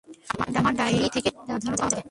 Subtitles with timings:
[0.59, 2.09] আমার ডায়রি থেকে বিস্তর উদাহরণ পাওয়া যাবে।